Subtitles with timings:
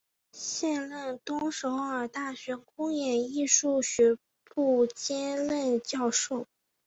[0.31, 6.47] 现任东首尔大学公演艺术学部兼任教授。